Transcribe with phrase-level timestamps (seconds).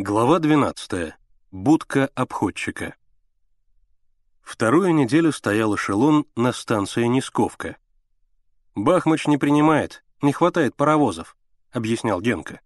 [0.00, 1.12] Глава 12.
[1.50, 2.94] Будка обходчика.
[4.42, 7.78] Вторую неделю стоял эшелон на станции Нисковка.
[8.76, 11.36] «Бахмач не принимает, не хватает паровозов»,—
[11.72, 12.60] объяснял Генка.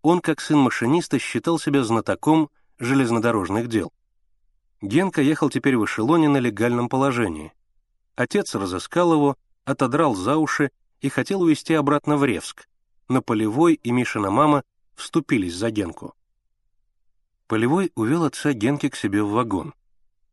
[0.00, 2.48] Он, как сын машиниста, считал себя знатоком
[2.78, 3.92] железнодорожных дел.
[4.80, 7.52] Генка ехал теперь в эшелоне на легальном положении.
[8.16, 9.36] Отец разыскал его,
[9.66, 10.70] отодрал за уши
[11.02, 12.66] и хотел увезти обратно в Ревск,
[13.08, 14.62] но Полевой и Мишина мама
[14.94, 16.14] вступились за Генку.
[17.48, 19.72] Полевой увел отца Генки к себе в вагон.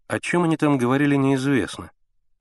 [0.07, 1.91] О чем они там говорили, неизвестно.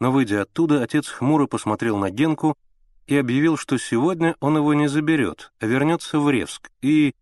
[0.00, 2.58] Но, выйдя оттуда, отец хмуро посмотрел на Генку
[3.06, 7.14] и объявил, что сегодня он его не заберет, а вернется в Ревск, и...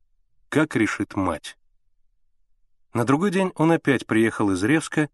[0.48, 1.58] как решит мать.
[2.94, 5.10] На другой день он опять приехал из Ревска,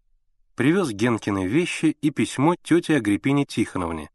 [0.55, 4.09] привез Генкины вещи и письмо тете Агриппине Тихоновне.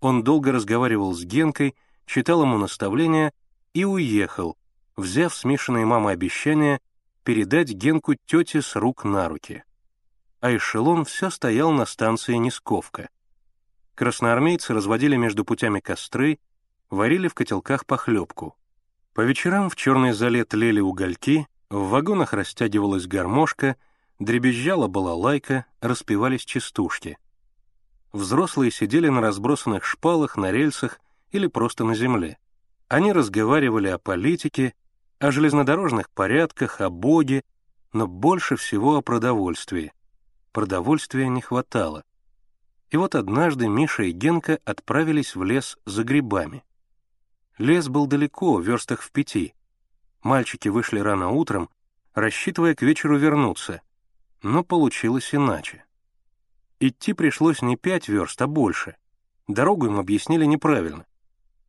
[0.00, 1.76] Он долго разговаривал с Генкой,
[2.06, 3.32] читал ему наставления
[3.72, 4.56] и уехал,
[4.96, 6.80] взяв смешанные мамой обещания
[7.26, 9.64] передать Генку тете с рук на руки.
[10.38, 13.08] А эшелон все стоял на станции Нисковка.
[13.96, 16.38] Красноармейцы разводили между путями костры,
[16.88, 18.56] варили в котелках похлебку.
[19.12, 23.74] По вечерам в черной зале тлели угольки, в вагонах растягивалась гармошка,
[24.20, 27.18] дребезжала балалайка, распевались частушки.
[28.12, 31.00] Взрослые сидели на разбросанных шпалах, на рельсах
[31.32, 32.38] или просто на земле.
[32.86, 34.74] Они разговаривали о политике,
[35.18, 37.42] о железнодорожных порядках, о Боге,
[37.92, 39.92] но больше всего о продовольствии.
[40.52, 42.04] Продовольствия не хватало.
[42.90, 46.64] И вот однажды Миша и Генка отправились в лес за грибами.
[47.58, 49.54] Лес был далеко, в верстах в пяти.
[50.22, 51.70] Мальчики вышли рано утром,
[52.14, 53.80] рассчитывая к вечеру вернуться,
[54.42, 55.84] но получилось иначе.
[56.78, 58.96] Идти пришлось не пять верст, а больше.
[59.48, 61.06] Дорогу им объяснили неправильно.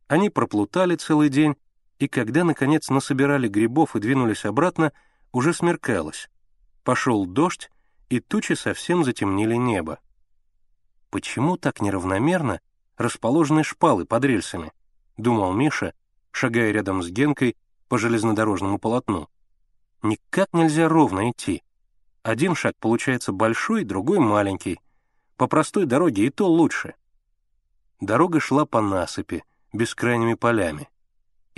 [0.06, 1.56] Они проплутали целый день
[1.98, 4.92] и когда, наконец, насобирали грибов и двинулись обратно,
[5.32, 6.28] уже смеркалось.
[6.84, 7.70] Пошел дождь,
[8.08, 9.98] и тучи совсем затемнили небо.
[11.10, 12.60] «Почему так неравномерно
[12.96, 14.72] расположены шпалы под рельсами?»—
[15.16, 15.92] думал Миша,
[16.30, 17.56] шагая рядом с Генкой
[17.88, 19.28] по железнодорожному полотну.
[20.02, 21.62] «Никак нельзя ровно идти.
[22.22, 24.80] Один шаг получается большой, другой маленький.
[25.36, 26.94] По простой дороге и то лучше».
[28.00, 29.42] Дорога шла по насыпи,
[29.72, 30.88] бескрайними полями.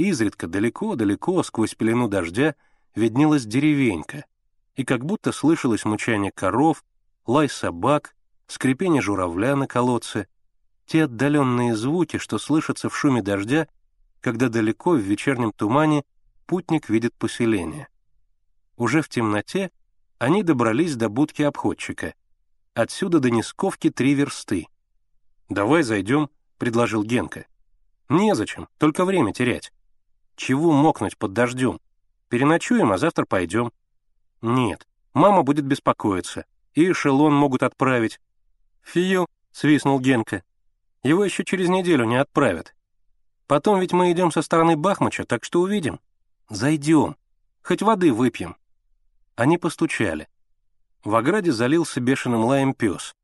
[0.01, 2.55] Изредка далеко-далеко сквозь пелену дождя
[2.95, 4.25] виднелась деревенька,
[4.75, 6.83] и как будто слышалось мучание коров,
[7.27, 8.17] лай собак,
[8.47, 10.27] скрипение журавля на колодце,
[10.87, 13.69] те отдаленные звуки, что слышатся в шуме дождя,
[14.23, 16.05] когда далеко в вечернем тумане
[16.47, 17.89] путник видит поселение.
[18.79, 19.71] Уже в темноте
[20.17, 22.15] они добрались до будки обходчика.
[22.73, 24.67] Отсюда до Нисковки три версты.
[25.51, 27.45] «Давай зайдем»,— предложил Генка.
[28.09, 29.71] «Незачем, только время терять.
[30.41, 31.83] Чего мокнуть под дождем?
[32.31, 33.73] Переночуем, а завтра пойдем.
[34.41, 36.47] Нет, мама будет беспокоиться.
[36.73, 38.23] И эшелон могут отправить.
[38.81, 40.43] Фью, свистнул Генка.
[41.03, 42.75] Его еще через неделю не отправят.
[43.47, 46.01] Потом ведь мы идем со стороны Бахмача, так что увидим.
[46.49, 47.17] Зайдем.
[47.63, 48.57] Хоть воды выпьем.
[49.37, 50.27] Они постучали.
[51.05, 53.15] В ограде залился бешеным лаем пес.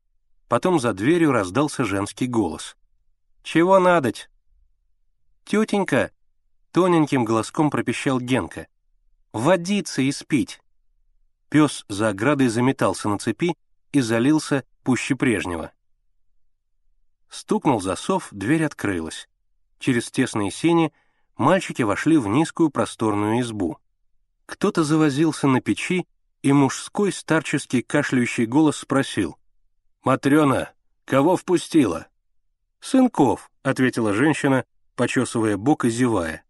[0.47, 2.77] Потом за дверью раздался женский голос.
[3.41, 4.29] «Чего надоть?»
[5.45, 6.11] «Тетенька!»
[6.77, 8.67] Тоненьким голоском пропищал Генка.
[9.33, 10.61] «Водиться и спить!»
[11.49, 13.55] Пес за оградой заметался на цепи
[13.93, 15.71] и залился пуще прежнего.
[17.29, 19.27] Стукнул засов, дверь открылась.
[19.79, 20.93] Через тесные сени
[21.35, 23.79] мальчики вошли в низкую просторную избу.
[24.45, 26.05] Кто-то завозился на печи,
[26.43, 29.39] и мужской старческий кашляющий голос спросил.
[30.03, 30.69] «Матрена,
[31.05, 32.05] кого впустила?»
[32.81, 34.63] «Сынков»,— ответила женщина,
[34.95, 36.43] почесывая бок и зевая.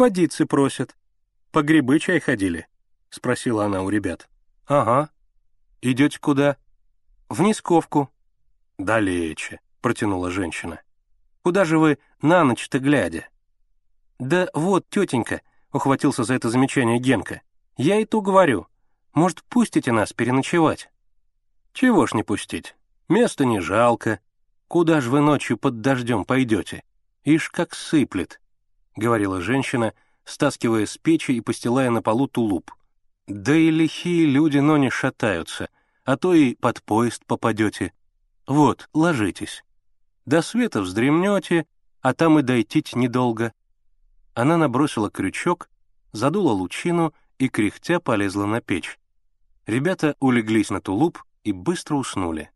[0.00, 0.96] Водицы просят.
[1.52, 2.66] По грибы чай ходили?»—
[3.10, 4.30] спросила она у ребят.
[4.66, 5.10] «Ага.
[5.82, 6.56] Идете куда?»
[7.28, 8.08] «В Нисковку».
[8.78, 10.80] «Далече»,— протянула женщина.
[11.42, 13.28] «Куда же вы на ночь-то глядя?»
[14.18, 17.42] «Да вот, тетенька»,— ухватился за это замечание Генка.
[17.76, 18.68] «Я и то говорю.
[19.12, 20.90] Может, пустите нас переночевать?»
[21.74, 22.74] «Чего ж не пустить?
[23.10, 24.20] Места не жалко.
[24.66, 26.84] Куда ж вы ночью под дождем пойдете?
[27.22, 28.40] Ишь, как сыплет.—
[28.96, 29.94] говорила женщина,
[30.24, 32.72] стаскивая с печи и постилая на полу тулуп.
[33.26, 35.68] «Да и лихие люди, но не шатаются,
[36.04, 37.92] а то и под поезд попадете.
[38.46, 39.64] Вот, ложитесь.
[40.26, 41.66] До света вздремнете,
[42.00, 43.52] а там и дойти недолго».
[44.34, 45.68] Она набросила крючок,
[46.12, 48.98] задула лучину и, кряхтя, полезла на печь.
[49.66, 52.50] Ребята улеглись на тулуп и быстро уснули.